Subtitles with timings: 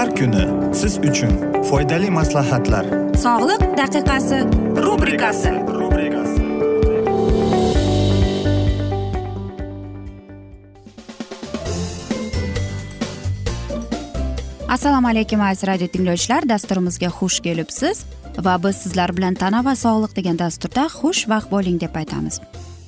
[0.00, 1.32] Har kuni siz uchun
[1.68, 2.86] foydali maslahatlar.
[3.24, 4.38] Sog'liq daqiqasi
[4.84, 5.50] rubrikasi.
[14.68, 16.48] Assalomu alaykum aziz radio tinglovchilar.
[16.48, 18.04] Dasturimizga xush kelibsiz
[18.44, 22.40] va biz sizlar bilan tana va sog'liq degan dasturda xushvaqt bo'ling deb aytamiz.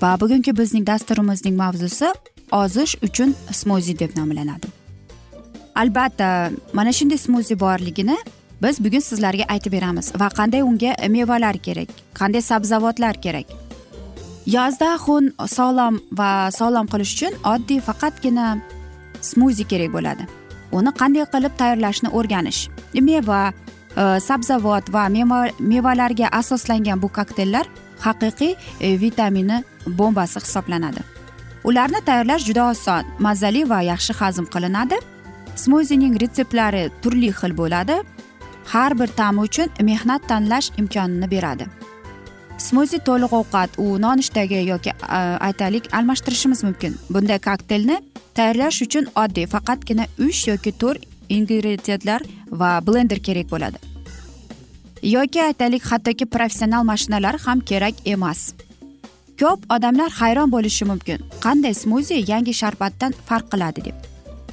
[0.03, 2.15] Va bugungi bizning dasturimizning mavzusi
[2.53, 4.72] ozish uchun smuzi deb nomlanadi
[5.75, 8.17] albatta mana shunday smuzi borligini
[8.63, 10.13] biz bugun sizlarga aytib beramiz.
[10.21, 13.47] Va qanday unga mevalar kerak qanday sabzavotlar kerak.
[14.47, 18.47] Yozda xun sog'lom va sog'lom qilish uchun oddiy faqatgina
[19.21, 20.27] smuzi kerak bo'ladi.
[20.73, 22.69] Uni qanday qilib tayyorlashni o'rganish
[23.09, 23.41] meva
[23.97, 25.09] e, sabzavot va
[25.73, 27.67] mevalarga asoslangan bu kokteyllar
[28.07, 31.03] haqiqiy e, vitamini bombasi hisoblanadi.
[31.65, 34.97] Ularni tayyorlash juda oson mazali va yaxshi hazm qilinadi.
[35.63, 37.97] Smuzining retseptlari turli xil bo'ladi.
[38.73, 41.67] Har bir ta'mi uchun mehnat tanlash imkonini beradi.
[42.59, 44.93] Smuzi to'liq ovqat u nonushtaga yoki
[45.49, 46.93] aytaylik almashtirishimiz mumkin.
[47.11, 47.97] Bunday kokteylni
[48.37, 52.23] tayyorlash uchun oddiy faqatgina uch yoki to'rt ingrediyentlar
[52.61, 53.79] va blender kerak bo'ladi.
[55.03, 58.41] Yoki aytaylik hattoki professional mashinalar ham kerak emas.
[59.41, 61.19] Ko'p odamlar hayron bo'lishi mumkin.
[61.45, 64.12] Qanday smuzi yangi sharbatdan farq qiladi deb.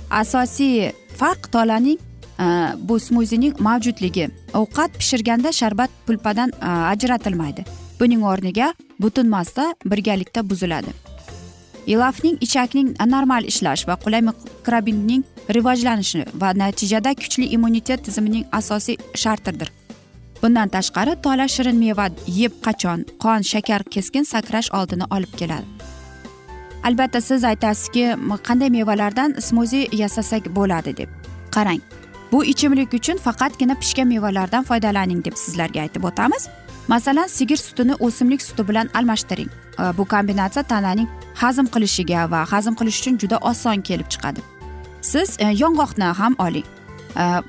[0.09, 1.99] Asosiy farq tolaning
[2.39, 2.45] e,
[2.77, 4.29] bu smuzining mavjudligi.
[4.53, 7.65] Ovqat pishirganda sharbat pulpadan e, ajratilmaydi.
[7.99, 10.93] Buning o'rniga butun massa birgalikda buziladi.
[11.87, 19.71] Ilafning ichakning normal ishlash va qulay mikrobinning rivojlanishi va natijada kuchli immunitet tizimining asosiy shartidir
[20.41, 22.07] bundan tashqari tola shirin meva
[22.41, 25.65] yeb qachon qon shakar keskin sakrash oldini olib keladi.
[26.83, 31.09] Albatta siz aytasizki qanday mevalardan smuzi yasasak bo'ladi deb.
[31.51, 31.81] Qarang
[32.31, 36.47] bu ichimlik uchun faqatgina pishgan mevalardan foydalaning deb sizlarga aytib o'tamiz.
[36.87, 39.49] Masalan sigir sutini o'simlik suti bilan almashtiring.
[39.97, 44.41] Bu kombinatsiya tananing hazm qilishiga va hazm qilish uchun juda oson kelib chiqadi.
[45.01, 46.65] Siz e, yong'oqni ham oling.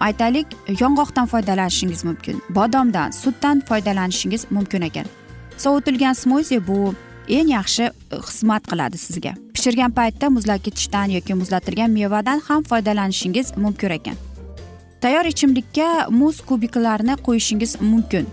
[0.01, 0.47] Aytaylik
[0.81, 5.07] yong'oqdan foydalanishingiz mumkin bodomdan sutdan foydalanishingiz mumkin ekan.
[5.57, 6.95] Sovutilgan smuzi bu
[7.39, 9.33] eng yaxshi e, xizmat qiladi sizga.
[9.55, 14.17] Pishirgan paytda muzlatgichdan yoki muzlatilgan mevadan ham foydalanishingiz mumkin ekan.
[15.01, 18.27] Tayyor ichimlikka muz kubiklarini qo'yishingiz mumkin.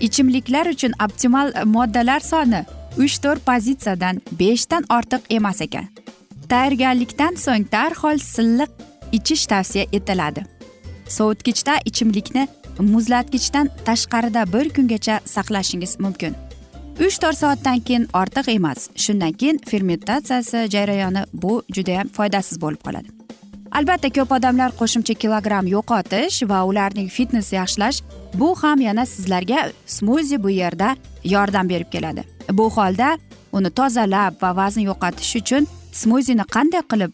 [0.00, 2.64] Ichimliklar uchun optimal moddalar soni
[2.98, 5.88] uch to'rt pozitsiyadan beshdan ortiq emas ekan.
[6.48, 8.70] Tayyorgarlikdan so'ng darhol silliq
[9.12, 10.44] ichish tavsiya etiladi.
[11.16, 16.47] Sovutgichda ichimlikni muzlatgichdan tashqarida bir kungacha saqlashingiz mumkin.
[17.06, 23.08] Uch to'rt soatdan keyin ortiq emas shundan keyin fermentatsiyasi jarayoni bu judayam foydasiz bo'lib qoladi.
[23.78, 28.00] Albatta ko'p odamlar qo'shimcha kilogramm yo'qotish va ularning fitness yaxshilash
[28.34, 32.24] bu ham yana sizlarga smuzi bu yerda yordam berib keladi.
[32.52, 33.18] Bu holda
[33.52, 37.12] uni tozalab va vazn yo'qotish uchun smuzini qanday qilib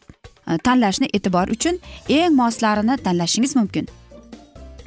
[0.48, 1.78] e, tanlashni e'tibor uchun
[2.08, 3.88] eng moslarini tanlashingiz mumkin.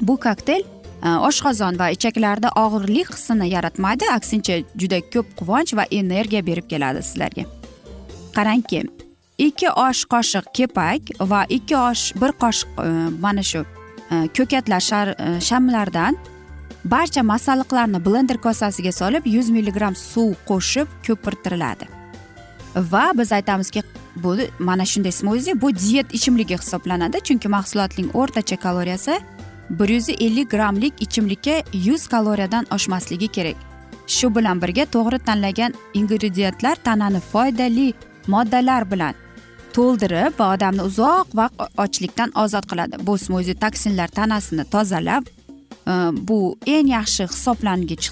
[0.00, 0.62] Bu kokteyl
[0.98, 4.06] Э, oshqozon va ichaklarda og'irlik hissini yaratmaydi.
[4.10, 7.44] Aksincha juda ko'p quvonch va energiya berib keladi sizlarga.
[8.34, 8.82] Qarangki
[9.38, 12.88] ikki osh qoshiq kepak va ikki osh bir qoshiq e,
[13.22, 13.62] mana shu
[14.10, 16.18] e, ko'katlar e, shamlardan
[16.84, 21.86] barcha masalliqlarni blender kosasiga solib yuz milligramm suv qo'shib ko'pirtiriladi.
[22.74, 23.82] Va biz aytamizki
[24.16, 27.22] bu mana shunday smuzi bu diet ichimligi hisoblanadi.
[27.26, 29.20] Chunki mahsulotning o'rtacha kaloriyasi
[29.70, 33.56] bir yuz ellik grammlik ichimlikka yuz kaloriyadan oshmasligi kerak.
[34.06, 37.92] Shu bilan birga to'g'ri tanlagan ingrediyentlar tanani foydali
[38.26, 39.14] moddalar bilan
[39.72, 42.96] to'ldirib va odamni uzoq vaqt ochlikdan ozod qiladi.
[43.06, 45.24] Bu smuzi toksinlar tanasini tozalab
[45.86, 45.92] e,
[46.28, 48.08] bu eng yaxshi hisoblangich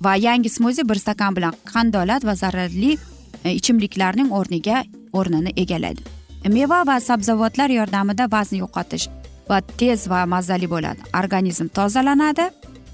[0.00, 2.96] va yangi smuzi bir stakan bilan qandolat va zararli
[3.44, 6.02] e, ichimliklarning o'rniga o'rnini egallaydi.
[6.48, 9.08] Meva va sabzavotlar yordamida vazni yo'qotish
[9.50, 11.00] va tez va mazali bo'ladi.
[11.22, 12.50] Organizm tozalanadi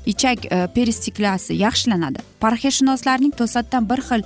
[0.06, 2.18] ichak e, peristiklasi yaxshilanadi.
[2.40, 4.22] Parhezshunoslarning to'satdan bir xil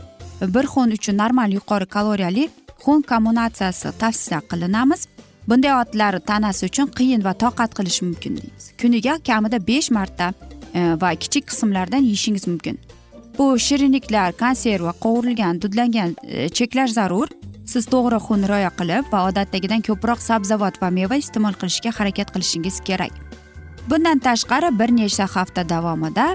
[0.55, 2.49] bir xun uchun normal yuqori kaloriyali
[2.85, 5.07] xun kommunatsiyasi tavsiya qilinamiz.
[5.49, 8.65] Bunday otlar tanasi uchun qiyin va toqat qilish mumkin deymiz.
[8.81, 10.33] Kuniga kamida besh marta
[10.75, 12.79] e, va kichik qismlardan yeyishingiz mumkin.
[13.39, 17.29] Bu shirinliklar konserva qovurilgan dudlangan e, cheklash zarur.
[17.67, 22.81] Siz to'g'ri xun rioya qilib va odatdagidan ko'proq sabzavot va meva iste'mol qilishga harakat qilishingiz
[22.89, 23.15] kerak.
[23.91, 26.27] Bundan tashqari bir necha hafta davomida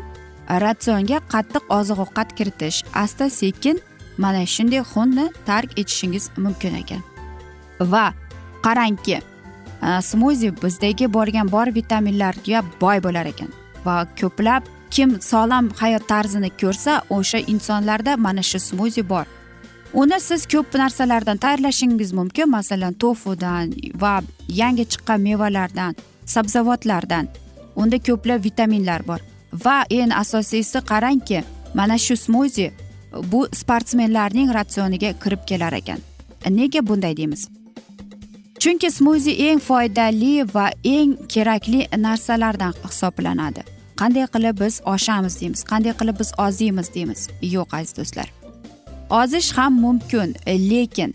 [0.63, 3.79] ratsionga qattiq oziq ovqat kiritish asta sekin
[4.17, 7.01] mana shunday xunni tark etishingiz mumkin ekan.
[7.93, 8.05] Va
[8.65, 9.21] qarangki e,
[10.09, 13.51] smuzi bizdagi borgan bor vitaminlarga boy bo'lar ekan
[13.85, 14.63] va ko'plab
[14.95, 19.25] kim sog'lom hayot tarzini ko'rsa o'sha insonlarda mana shu smuzi bor.
[19.93, 22.49] Uni siz ko'p narsalardan tayyorlashingiz mumkin.
[22.49, 25.95] Masalan tofudan va yangi chiqqan mevalardan
[26.25, 27.27] sabzavotlardan.
[27.75, 29.19] Unda ko'plab vitaminlar bor.
[29.65, 31.43] Va eng asosiysi qarangki
[31.73, 32.71] mana shu smuzi
[33.31, 35.99] bu sportsmenlarning ratsioniga kirib kelar ekan.
[36.49, 37.49] Nega bunday deymiz?
[38.59, 43.63] Chunki smuzi eng foydali va eng kerakli narsalardan hisoblanadi.
[44.01, 47.27] Qanday qilib biz oshamiz deymiz qanday qilib biz oziymiz deymiz.
[47.41, 48.40] Yo'q aziz do'stlar.
[49.11, 51.13] Ozish ham mumkin e, lekin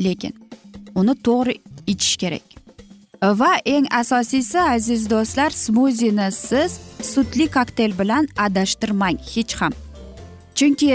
[0.00, 0.34] lekin
[0.94, 1.54] uni to'g'ri
[1.86, 2.46] ichish kerak.
[3.22, 9.72] Va eng asosiysi aziz do'stlar smuzini siz sutli kokteyl bilan adashtirmang hech ham.
[10.54, 10.90] Chunki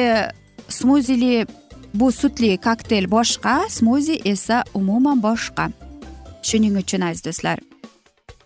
[0.70, 1.46] smuzili
[1.94, 5.70] bu sutli kokteyl boshqa smuzi esa umuman boshqa.
[6.44, 7.60] Shuning uchun aziz do'stlar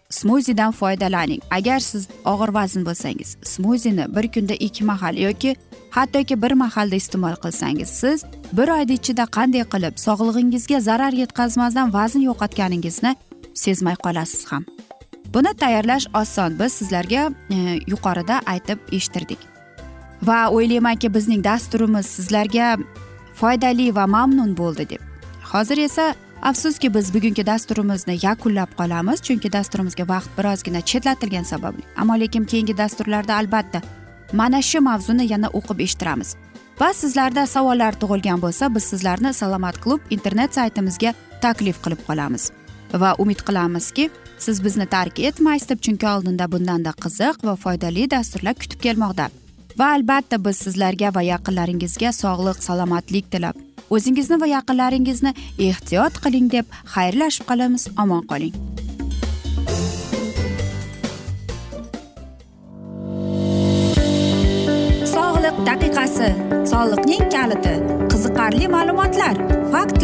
[0.09, 1.41] smuzidan foydalaning.
[1.51, 5.55] Agar siz og'ir vazn bo'lsangiz smuzini bir kunda ikki mahal yoki
[5.95, 8.25] hattoki bir mahalda iste'mol qilsangiz siz
[8.57, 13.15] bir oyni ichida qanday qilib sog'lig'ingizga zarar yetkazmasdan vazn yo'qotganingizni
[13.53, 14.65] sezmay qolasiz ham.
[15.33, 16.59] Buni tayyorlash oson.
[16.59, 17.57] Biz sizlarga e,
[17.87, 19.39] yuqorida aytib eshittirdik.
[20.23, 22.77] Va o'ylaymanki bizning dasturimiz sizlarga
[23.39, 25.01] foydali va mamnun bo'ldi deb.
[25.51, 31.83] Hozir esa afsuski biz bugungi dasturimizni yakunlab qolamiz chunki dasturimizga vaqt birozgina chetlatilgani sababli.
[31.97, 33.81] Ammo lekin keyingi dasturlarda albatta
[34.39, 36.35] mana shu mavzuni yana o'qib eshittiramiz.
[36.81, 42.51] Va sizlarda savollar tug'ilgan bo'lsa biz sizlarni salomat klub internet saytimizga taklif qilib qolamiz.
[43.01, 44.09] Va umid qilamizki
[44.45, 49.29] siz bizni tark etmaysiz deb chunki oldinda bundanda qiziq va foydali dasturlar kutib kelmoqda.
[49.79, 53.55] Va albatta biz sizlarga va yaqinlaringizga sog'lik salomatlik tilab
[53.95, 55.35] o'zingizni va yaqinlaringizni
[55.69, 57.87] ehtiyot qiling deb xayrlashib qolamiz.
[58.03, 58.74] Omon qoling.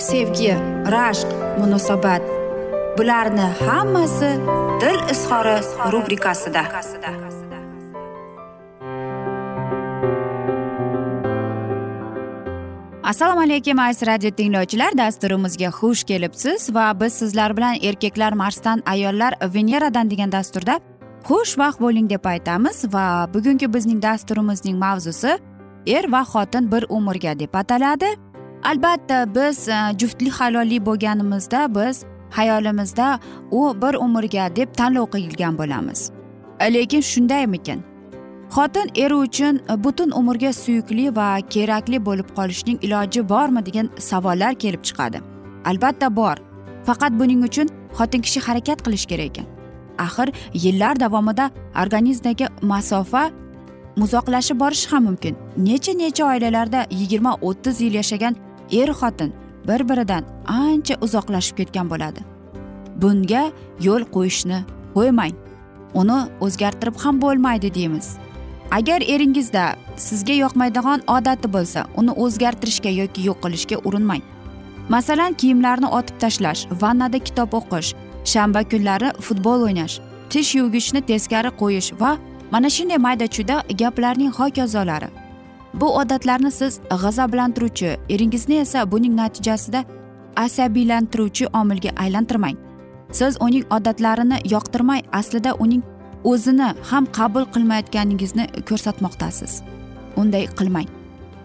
[0.00, 0.52] sevgi
[0.94, 1.28] rashq
[1.58, 2.22] munosabat.
[2.98, 4.30] Bularni hammasi
[4.80, 5.56] dil izhori
[5.92, 6.62] rubrikasida.
[13.04, 14.98] Assalomu alaykum aziz radio tinglovchilar.
[14.98, 20.80] Dasturimizga xush kelibsiz va biz sizlar bilan erkaklar marsdan ayollar veneradan degan dasturda
[21.28, 25.38] xushvaqt bo'ling deb aytamiz va bugungi bizning dasturimizning mavzusi
[25.86, 28.29] er va xotin bir umrga deb ataladi.
[28.62, 36.10] Albatta biz e, juftlik halolli bo'lganimizda biz hayolimizda u bir umrga deb tanlov qilgan bo'lamiz.
[36.60, 37.90] Lekin shundaymikin
[38.50, 44.82] xotin eri uchun butun umrga suyukli va kerakli bo'lib qolishning iloji bormi degan savollar kelib
[44.88, 45.18] chiqadi.
[45.64, 46.36] Albatta bor.
[46.86, 49.46] Faqat buning uchun xotin kishi harakat qilish kerak ekan.
[49.98, 51.50] Axir yillar davomida
[51.82, 53.30] organizmdagi masofa
[53.96, 55.36] muzoqlashib borishi ham mumkin.
[55.56, 58.34] Necha necha oilalarda yigirma o'ttiz yil yashagan
[58.72, 59.32] er xotin
[59.68, 62.20] bir biridan ancha uzoqlashib ketgan bo'ladi.
[63.02, 63.44] Bunga
[63.86, 64.58] yo'l qo'yishni
[64.94, 65.34] qo'ymang.
[66.00, 68.16] Uni o'zgartirib ham bo'lmaydi deymiz.
[68.70, 69.64] Agar eringizda
[69.96, 74.22] sizga yoqmaydigan odati bo'lsa uni o'zgartirishga yoki yo'q qilishga urinmang.
[74.88, 77.94] Masalan kiyimlarni otib tashlash vannada kitob o'qish
[78.32, 80.00] shanba kunlari futbol o'ynash
[80.30, 82.10] tish yuvgichni teskari qo'yish va
[82.52, 85.08] mana shunday mayda chuyda gaplarning hokazolari
[85.74, 89.84] bu odatlarni siz g'azablantiruvchi eringizni esa buning natijasida
[90.36, 92.56] asabiylantiruvchi omilga aylantirmang.
[93.12, 95.82] Siz uning odatlarini yoqtirmay aslida uning
[96.24, 99.62] o'zini ham qabul qilmayotganingizni ko'rsatmoqdasiz.
[100.16, 100.88] Unday qilmang.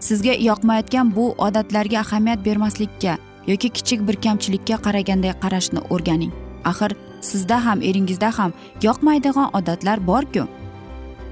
[0.00, 6.32] Sizga yoqmayotgan bu odatlarga ahamiyat bermaslikka yoki kichik bir kamchilikka qaraganday qarashni o'rganing.
[6.64, 8.52] Axir sizda ham eringizda ham
[8.82, 10.46] yoqmaydigan odatlar borku.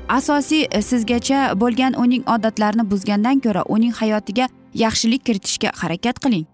[0.08, 6.46] Asosiy e, sizgacha bo'lgan uning odatlarini buzgandan ko'ra uning hayotiga yaxshilik kiritishga harakat qiling.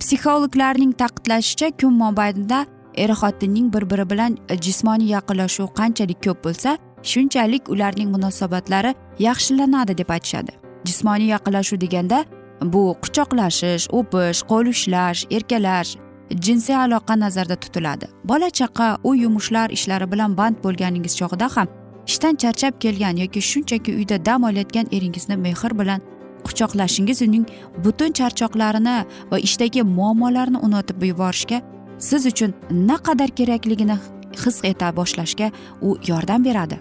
[0.00, 6.78] Psixologlarning ta'kidlashicha kun mobaynida er xotinning bir biri bilan e, jismoniy yaqinlashuv qanchalik ko'p bo'lsa
[7.02, 10.52] shunchalik ularning munosabatlari yaxshilanadi deb aytishadi.
[10.84, 12.24] Jismoniy yaqinlashuv deganda
[12.62, 15.96] bu quchoqlashish o'pish qo'l ushlash erkalash
[16.44, 18.06] jinsiy aloqa nazarda tutiladi.
[18.24, 21.68] Bola chaqa uy yumushlar ishlari bilan band bo'lganingiz chog'ida ham
[22.06, 26.00] ishdan charchab kelgan yoki shunchaki uyda dam olayotgan eringizni mehr bilan
[26.46, 27.46] quchoqlashingiz uning
[27.84, 28.96] butun charchoqlarini
[29.30, 31.58] va ishdagi muammolarni unutib yuborishga
[31.98, 33.96] siz uchun naqadar kerakligini
[34.44, 36.80] his eta boshlashga u yordam beradi.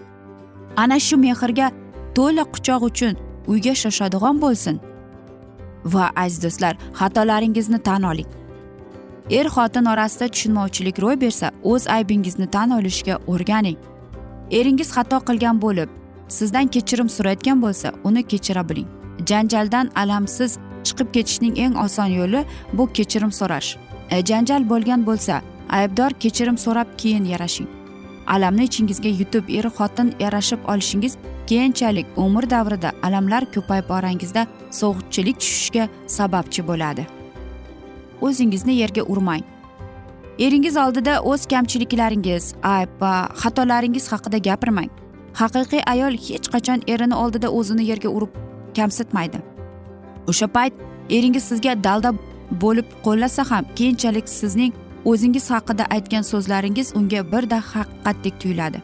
[0.77, 1.71] Ana shu mehrga
[2.15, 3.13] to'la quchoq uchun
[3.47, 4.79] uyga shoshadigan bo'lsin.
[5.93, 8.29] Va aziz do'stlar xatolaringizni tan oling.
[9.29, 13.77] Er xotin orasida tushunmovchilik ro'y bersa o'z aybingizni tan olishga o'rganing.
[14.57, 15.89] Eringiz xato qilgan bo'lib
[16.37, 18.89] sizdan kechirim so'rayotgan bo'lsa uni kechira biling.
[19.29, 20.57] Janjaldan alamsiz
[20.87, 22.41] chiqib ketishning eng oson yo'li
[22.77, 23.69] bu kechirim so'rash.
[24.11, 25.41] E, janjal bo'lgan bo'lsa
[25.79, 27.69] aybdor kechirim so'rab keyin yarashing.
[28.35, 31.17] Alamni ichingizga yutib er xotin yarashib olishingiz
[31.49, 34.47] keyinchalik umr davrida alamlar ko'payib borangizda
[34.79, 37.03] sovuqchilik tushishga sababchi bo'ladi.
[38.21, 39.52] O'zingizni yerga urmang.
[40.39, 44.89] Eringiz oldida o'z kamchiliklaringiz ayb va xatolaringiz haqida gapirmang.
[45.33, 48.31] Haqiqiy ayol hech qachon erini oldida o'zini yerga urib
[48.77, 49.39] kamsitmaydi.
[50.27, 50.73] O'sha payt
[51.09, 52.13] eringiz sizga dalda
[52.63, 54.73] bo'lib qo'llasa ham keyinchalik sizning
[55.05, 58.81] o'zingiz haqida aytgan so'zlaringiz unga birda haqiqatdek tuyuladi.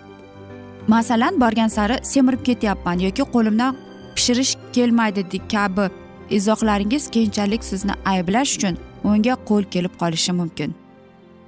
[0.88, 3.76] Masalan borgan sari semirib ketyapman yoki qo'limdan
[4.16, 5.90] pishirish kelmaydi kabi
[6.38, 10.76] izohlaringiz keyinchalik sizni ayblash uchun unga qo'l kelib qolishi mumkin.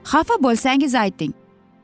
[0.03, 1.33] Xafa bo'lsangiz ayting.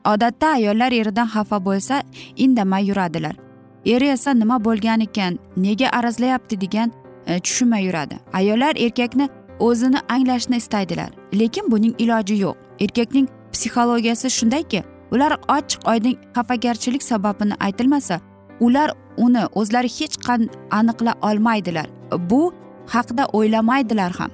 [0.04, 2.02] Odatda ayollar eridan xafa bo'lsa
[2.36, 3.36] indamay yuradilar.
[3.84, 6.92] Eri esa nima bo'lgan ekan nega arazlayapti degan
[7.26, 8.16] e, tushunmay yuradi.
[8.32, 9.28] Ayollar erkakni
[9.60, 12.56] o'zini anglashni istaydilar lekin buning iloji yo'q.
[12.80, 18.20] Erkakning psixologiyasi shundayki ular ochiq oydin xafagarchilik sababini aytilmasa
[18.60, 21.86] ular uni o'zlari hech qanday aniqla olmaydilar.
[22.30, 22.52] Bu
[22.86, 24.30] haqida o'ylamaydilar ham.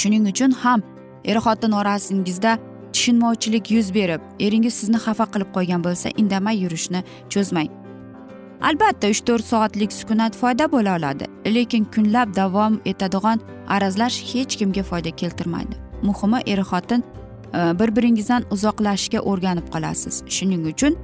[0.00, 0.82] Shuning uchun ham
[1.24, 2.58] er xotin orasingizda
[2.96, 7.00] tushunmovchilik yuz berib eringiz sizni xafa qilib qo'ygan bo'lsa indamay yurishni
[7.32, 7.68] cho'zmang.
[8.68, 11.26] Albatta uch to'rt soatlik sukunat foyda bo'la oladi
[11.56, 13.40] lekin kunlab davom etadigan
[13.74, 15.76] arazlash hech kimga foyda keltirmaydi.
[16.02, 17.04] Muhimi er xotin
[17.58, 20.14] e, bir biringizdan uzoqlashishga o'rganib qolasiz.
[20.34, 20.96] Shuning uchun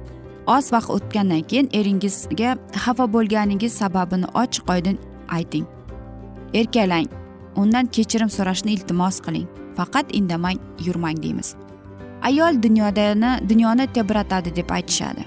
[0.55, 2.51] oz vaqt o'tgandan keyin eringizga
[2.85, 4.97] xafa bo'lganingiz sababini ochiq oydin
[5.37, 5.65] ayting.
[6.53, 7.07] Erkalang
[7.55, 9.47] undan kechirim so'rashni iltimos qiling.
[9.77, 11.62] Faqat indamay yurmang deymiz.
[12.29, 15.23] Ayol dunyodani dunyoni tebratadi deb aytishadi.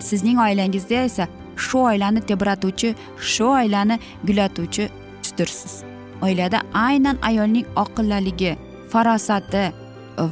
[0.00, 5.74] Sizning oilangizda esa shu oilani tebratuvchi shu oilani gullatuvchidirsiz
[6.22, 8.56] oilada aynan ayolning oqillaligi
[8.92, 9.64] farosati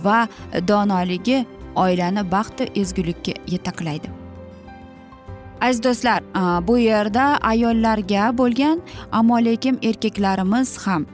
[0.05, 0.29] va
[0.69, 1.39] donoligi
[1.85, 4.09] oilani baxtu ezgulikka yetaklaydi
[5.61, 6.21] aziz do'stlar
[6.69, 11.07] bu yerda ayollarga bo'lgan ammo lekin erkaklarimiz ham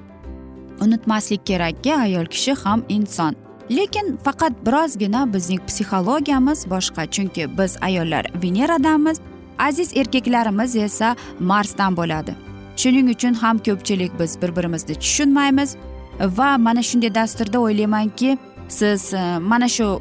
[0.84, 3.41] unutmaslik kerakki ayol kishi ham inson.
[3.76, 9.18] Lekin faqat birozgina bizning psixologiyamiz boshqa chunki biz ayollar veneradanmiz
[9.58, 12.32] aziz erkaklarimiz esa marsdan bo'ladi.
[12.76, 15.76] Shuning uchun ham ko'pchilik biz bir birimizni tushunmaymiz
[16.20, 18.38] va mana shunday dasturda o'ylaymanki
[18.68, 20.00] siz e, mana shu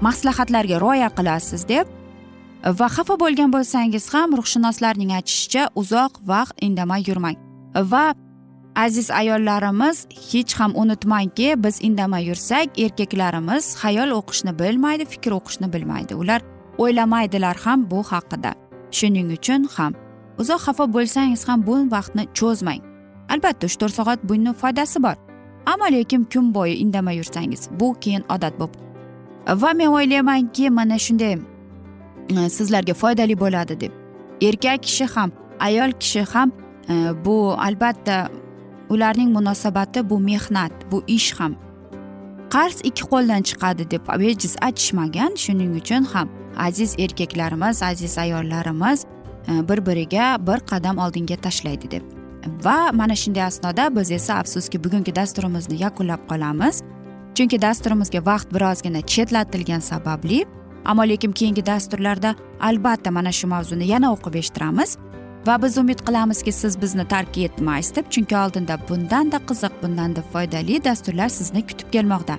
[0.00, 1.86] maslahatlarga rioya qilasiz deb
[2.78, 7.36] va xafa bo'lgan bo'lsangiz ham ruhshunoslarning aytishicha uzoq vaqt indamay yurmang
[7.92, 8.04] va
[8.76, 16.14] aziz ayollarimiz hech ham unutmangki biz indamay yursak erkaklarimiz xayol o'qishni bilmaydi fikr o'qishni bilmaydi.
[16.14, 16.40] Ular
[16.78, 18.52] o'ylamaydilar ham bu haqida.
[18.90, 19.92] Shuning uchun ham
[20.38, 22.80] uzoq xafa bo'lsangiz ham bu vaqtni cho'zmang.
[23.32, 25.16] Albatta uch to'rt soat buni foydasi bor.
[25.66, 28.86] Ammo lekin kun bo'yi indamay yursangiz bu keyin odat bo'lib
[29.62, 31.38] va men o'ylaymanki mana shunday
[32.34, 33.92] e, sizlarga foydali bo'ladi deb.
[34.42, 36.52] Erkak kishi ham ayol kishi ham
[36.88, 38.28] e, bu albatta
[38.88, 41.56] ularning munosabati bu mehnat bu ish ham
[42.56, 45.32] qarz ikki qo'ldan chiqadi deb bejiz aytishmagan.
[45.44, 49.04] Shuning uchun ham aziz erkaklarimiz aziz ayollarimiz
[49.48, 52.02] e, bir biriga bir qadam oldinga tashlaydi deb.
[52.64, 56.82] Va mana shunday asnoda biz esa afsuski bugungi dasturimizni yakunlab qolamiz.
[57.34, 60.44] Chunki dasturimizga vaqt birozgina chetlatilgani sababli
[60.84, 64.98] ammo lekin keyingi dasturlarda albatta mana shu mavzuni yana o'qib eshittiramiz.
[65.46, 70.84] Va biz umid qilamizki siz bizni tark etmaysiz deb chunki oldinda bundanda qiziq bundanda foydali
[70.84, 72.38] dasturlar sizni kutib kelmoqda.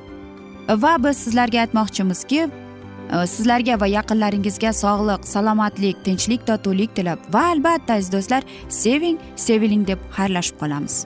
[0.83, 7.99] Va biz sizlarga aytmoqchimizki e, sizlarga va yaqinlaringizga sog'lik salomatlik tinchlik totuvlik tilab va albatta
[8.01, 8.43] aziz do'stlar
[8.81, 9.17] seving
[9.47, 11.05] seviling deb xayrlashib qolamiz.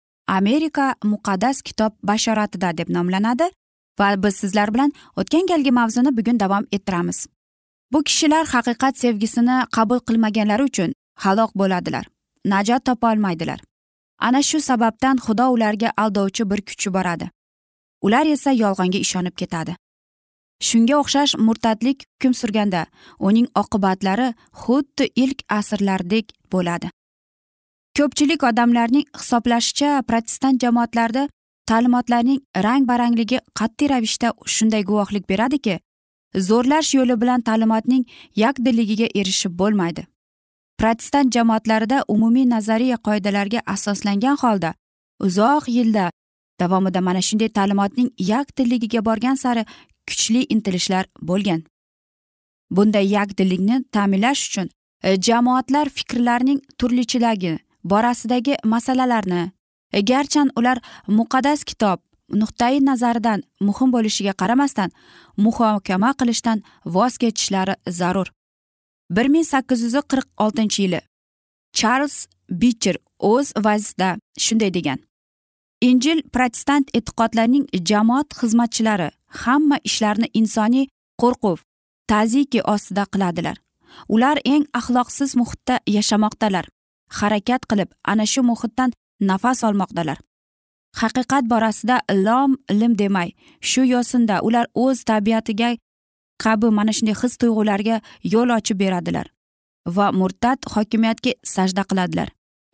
[0.27, 3.49] amerika muqaddas kitob bashoratida deb nomlanadi
[3.99, 7.27] va biz sizlar bilan o'tgan galgi mavzuni bugun davom ettiramiz.
[7.91, 12.05] Bu kishilar haqiqat sevgisini qabul qilmaganlari uchun halok bo'ladilar
[12.45, 13.59] najot topa olmaydilar.
[14.19, 17.29] Ana shu sababdan xudo ularga aldovchi bir kuch yuboradi
[18.01, 19.75] ular esa yolg'onga ishonib ketadi.
[20.67, 22.85] Shunga o'xshash murtadlik hukm surganda
[23.27, 24.27] uning oqibatlari
[24.63, 26.91] xuddi ilk asrlardek bo'ladi.
[27.97, 31.27] Ko'pchilik odamlarning hisoblashicha protestant jamoatlarida
[31.69, 35.79] ta'limotlarning rang barangligi qat'iy ravishda shunday guvohlik beradiki
[36.49, 40.05] zo'rlash yo'li bilan ta'limotning yakdilligiga erishib bo'lmaydi.
[40.79, 44.73] Protestant jamoatlarida umumiy nazariya qoidalarga asoslangan holda
[45.27, 46.11] uzoq yillar
[46.59, 49.65] davomida mana shunday ta'limotning yakdilligiga borgan sari
[50.07, 51.61] kuchli intilishlar bo'lgan.
[52.71, 54.69] Bunday yakdillikni ta'minlash uchun
[55.03, 59.51] e, jamoatlar fikrlarning turlichiligi borasidagi masalalarni
[60.09, 61.99] garchan ular muqaddas kitob
[62.41, 64.89] nuqtai nazaridan muhim bo'lishiga qaramasdan
[65.37, 68.27] muhokama qilishdan voz kechishlari zarur.
[69.09, 71.01] bir ming sakkiz yuz qirq oltinchi yili
[71.79, 72.15] charlz
[72.61, 74.09] bicher o'z vazisida
[74.45, 74.99] shunday degan
[75.81, 79.09] injil protestant e'tiqodlarining jamoat xizmatchilari
[79.43, 80.85] hamma ishlarni insoniy
[81.21, 81.59] qo'rquv
[82.11, 83.57] taziki ostida qiladilar.
[84.13, 86.65] Ular eng axloqsiz muhitda yashamoqdalar.
[87.19, 88.91] Harakat qilib ana shu muhitdan
[89.29, 90.17] nafas olmoqdalar.
[91.01, 93.29] Haqiqat borasida lom lim demay
[93.69, 95.69] shu yo'sinda ular o'z tabiatiga
[96.43, 97.95] kabi mana shunday his tuyg'ularga
[98.33, 99.27] yo'l ochib beradilar
[99.95, 102.29] va murtad hokimiyatga sajda qiladilar.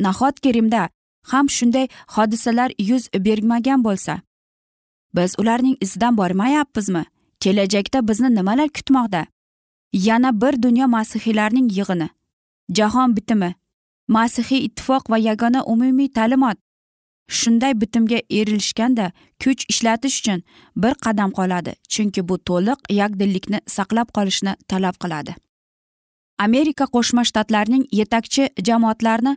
[0.05, 0.89] Nahotki rimda
[1.31, 4.13] ham shunday hodisalar yuz bermagan bo'lsa
[5.15, 7.05] biz ularning izidan bormayapmizmi?
[7.39, 9.25] Kelajakda bizni nimalar kutmoqda?
[9.93, 12.09] Yana bir dunyo masihiylarning yig'ini
[12.77, 13.55] jahon bitimi
[14.07, 16.57] masihiy ittifoq va yagona umumiy ta'limot.
[17.29, 19.11] Shunday bitimga erilishganda
[19.43, 20.43] kuch ishlatish uchun
[20.83, 25.35] bir qadam qoladi chunki bu to'liq yakdillikni saqlab qolishni talab qiladi.
[26.39, 29.33] Amerika qo'shma shtatlarining yetakchi jamoatlarini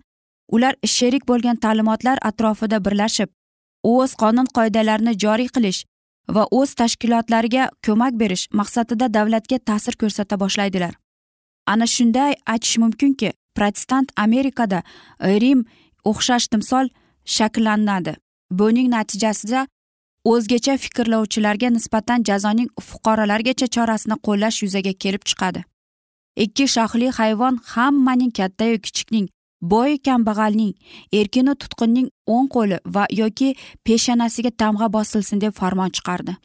[0.55, 3.29] ular sherik bo'lgan ta'limotlar atrofida birlashib
[3.93, 5.81] o'z qonun qoidalarini joriy qilish
[6.35, 10.95] va o'z tashkilotlariga ko'mak berish maqsadida davlatga ta'sir ko'rsata boshlaydilar.
[11.67, 14.83] Ana shunday aytish mumkinki protestant amerikada
[15.21, 15.65] e, rim
[16.05, 16.89] o'xshash timsol
[17.25, 18.15] shakllanadi.
[18.51, 19.67] Buning natijasida
[20.25, 25.61] o'zgacha fikrlovchilarga nisbatan jazoning fuqarolargacha chorasini qo'llash yuzaga kelib chiqadi.
[26.45, 29.29] Ikki shoxli hayvon hammaning kattayu kichikning
[29.61, 30.75] boy kambag'alning
[31.13, 33.49] erkinu tutqunning o'ng qo'li va yoki
[33.87, 36.37] peshanasiga tamg'a bosilsin deb farmon chiqardi.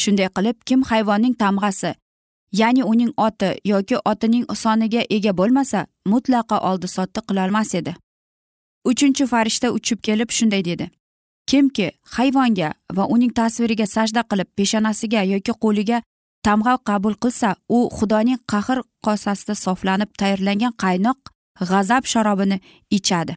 [0.00, 1.94] Shunday qilib kim hayvonning tamg'asi
[2.52, 7.94] ya'ni uning oti yoki otining soniga ega bo'lmasa mutlaqo oldi sotdi qilolmas edi.
[8.84, 10.90] Uchinchi farishta uchib kelib shunday dedi.
[11.46, 16.02] Kimki hayvonga va uning tasviriga sajda qilib peshonasiga yoki qo'liga
[16.46, 21.18] tamg'a qabul qilsa u xudoning qahr qosasida soflanib tayyorlangan qaynoq
[21.70, 22.58] g'azab sharobini
[22.90, 23.34] ichadi.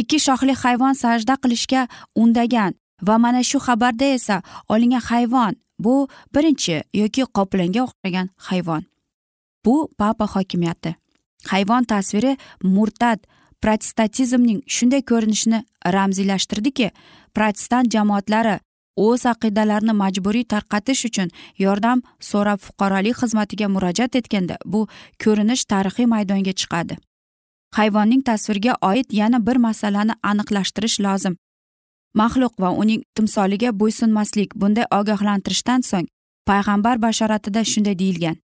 [0.00, 1.82] Ikki shoxli hayvon sajda qilishga
[2.22, 2.72] undagan
[3.06, 4.36] va mana shu xabarda esa
[4.68, 5.52] olingan hayvon
[5.84, 8.82] bu birinchi yoki qoplanga o'xshagan hayvon.
[9.64, 10.94] Bu papa hokimiyati.
[11.50, 13.20] Hayvon tasviri murtad
[13.62, 15.64] protestantizmning shunday ko'rinishini
[15.96, 16.90] ramziylashtirdiki
[17.34, 18.56] protestant jamoatlari
[18.96, 21.28] o'z aqidalarini majburiy tarqatish uchun
[21.64, 24.80] yordam so'rab fuqarolik xizmatiga murojaat etganda bu
[25.24, 26.96] ko'rinish tarixiy maydonga chiqadi.
[27.78, 31.36] Hayvonning tasvirga oid yana bir masalani aniqlashtirish lozim.
[32.14, 36.06] Maxluq va uning timsoliga bo'ysunmaslik bunday ogohlantirishdan so'ng
[36.48, 38.36] payg'ambar bashoratida shunday deyilgan.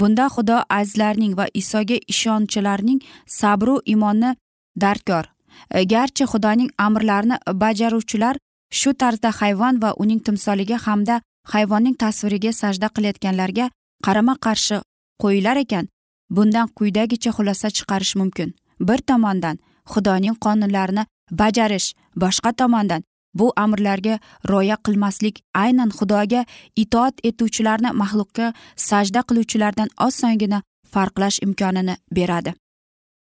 [0.00, 4.36] Bunda xudo azizlarning va isoga ishonchilarning sabru iymonni
[4.80, 5.24] darkor
[5.70, 8.36] e, garchi xudoning amrlarini bajaruvchilar
[8.70, 11.20] shu tarzda hayvon va uning timsoliga hamda
[11.52, 13.70] hayvonning tasviriga sajda qilayotganlarga
[14.04, 14.76] qarama qarshi
[15.22, 15.88] qo'yilar ekan.
[16.30, 18.54] Bundan quyidagicha xulosa chiqarish mumkin.
[18.88, 19.56] Bir tomondan
[19.92, 23.02] xudoning qonunlarini bajarish boshqa tomondan.
[23.34, 26.44] Bu amrlarga rioya qilmaslik aynan xudoga
[26.82, 30.62] itoat etuvchilarni maxluqqa sajda qiluvchilardan osongina
[30.92, 32.54] farqlash imkonini beradi.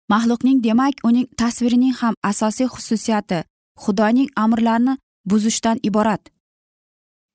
[0.09, 3.43] Maxluqning demak uning tasvirining ham asosiy xususiyati
[3.83, 4.97] xudoning amrlarini
[5.29, 6.23] buzishdan iborat.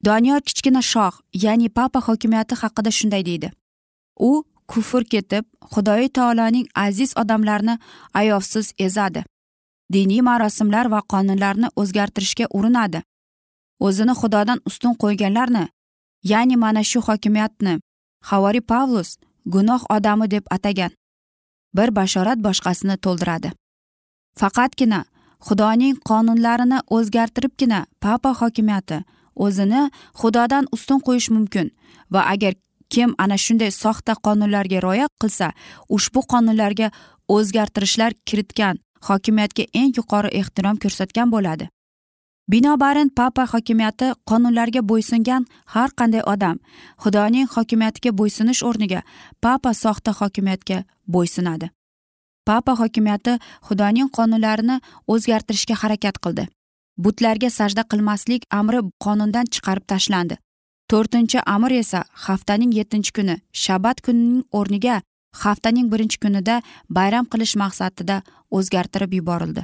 [0.04, 1.14] Doniyor kichkina shoh
[1.44, 3.48] ya'ni papa hokimiyati haqida shunday deydi.
[4.28, 7.78] U kufr ketib xudoyi taoloning aziz odamlarini
[8.14, 9.24] ayovsiz ezadi.
[9.92, 13.00] Diniy marosimlar va qonunlarni o'zgartirishga urinadi.
[13.86, 15.64] O'zini xudodan ustun qo'yganlarni
[16.30, 17.74] ya'ni mana shu hokimiyatni
[18.30, 19.16] havoriy pavlus
[19.54, 20.92] gunoh odami deb atagan
[21.76, 23.50] bir bashorat boshqasini to'ldiradi.
[24.40, 25.00] Faqatgina
[25.46, 28.98] xudoning qonunlarini o'zgartiribgina papa hokimiyati
[29.44, 29.82] o'zini
[30.20, 31.66] xudodan ustun qo'yish mumkin
[32.12, 32.54] va agar
[32.92, 35.48] kim ana shunday soxta qonunlarga rioya qilsa
[35.96, 36.88] ushbu qonunlarga
[37.36, 38.76] o'zgartirishlar kiritgan
[39.08, 41.68] hokimiyatga eng yuqori ehtirom ko'rsatgan bo'ladi.
[42.52, 46.60] Binobarin papa hokimiyati qonunlarga bo'ysungan har qanday odam
[47.02, 49.00] xudoning hokimiyatiga bo'ysunish o'rniga
[49.42, 50.78] papa soxta hokimiyatga
[51.14, 51.70] bo'ysunadi.
[52.46, 53.32] Papa hokimiyati
[53.68, 54.76] xudoning qonunlarini
[55.12, 56.44] o'zgartirishga harakat qildi.
[57.04, 60.36] Butlarga sajda qilmaslik amri qonundan chiqarib tashlandi.
[60.90, 65.00] To'rtinchi amr esa haftaning yettinchi kuni shabat kunining o'rniga
[65.42, 66.56] haftaning birinchi kunida
[66.98, 68.16] bayram qilish maqsadida
[68.56, 69.62] o'zgartirib yuborildi.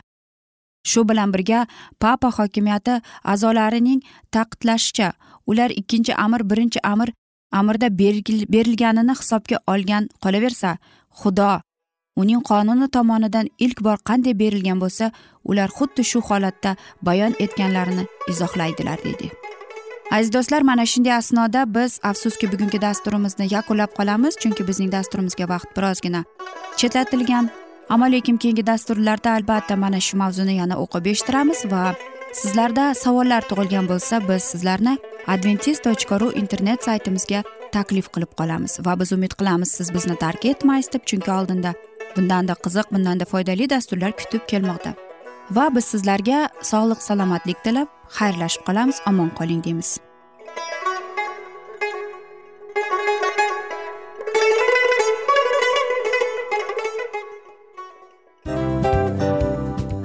[0.90, 1.66] Shu bilan birga
[2.00, 2.94] papa hokimiyati
[3.32, 4.00] a'zolarining
[4.34, 5.12] ta'kidlashicha
[5.46, 7.12] ular ikkinchi amr birinchi amr
[7.60, 7.88] amirda
[8.54, 10.70] berilganini hisobga olgan qolaversa
[11.20, 11.50] xudo
[12.22, 15.12] uning qonuni tomonidan ilk bor qanday berilgan bo'lsa
[15.50, 16.76] ular xuddi shu holatda
[17.08, 19.32] bayon etganlarini izohlaydilar deydi
[20.12, 25.76] aziz do'stlar mana shunday asnoda biz afsuski bugungi dasturimizni yakunlab qolamiz chunki bizning dasturimizga vaqt
[25.76, 26.24] birozgina
[26.76, 27.48] chetlatilgan.
[27.88, 31.82] Ammo lekin keyingi dasturlarda albatta mana shu mavzuni yana o'qib eshittiramiz va
[32.40, 34.94] sizlarda savollar tug'ilgan bo'lsa biz sizlarni
[35.34, 37.40] adventis tochka ru internet saytimizga
[37.76, 41.72] taklif qilib qolamiz va biz umid qilamiz siz bizni tark etmaysiz deb chunki oldinda
[42.16, 44.92] bundanda qiziq bundanda foydali dasturlar kutib kelmoqda.
[45.56, 46.38] Va biz sizlarga
[46.70, 47.88] sog'lik salomatlik tilab
[48.18, 49.90] xayrlashib qolamiz omon qoling deymiz.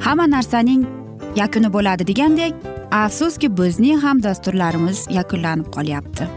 [0.05, 0.83] Hamma narsaning
[1.41, 2.53] yakuni bo'ladi degandek
[3.03, 6.27] afsuski bizning ham dasturlarimiz yakunlanib qolyapti.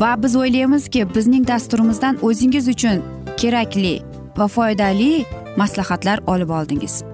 [0.00, 3.02] Va biz o'ylaymizki bizning dasturimizdan o'zingiz uchun
[3.40, 3.96] kerakli
[4.38, 5.10] va foydali
[5.56, 7.13] maslahatlar olib oldingiz.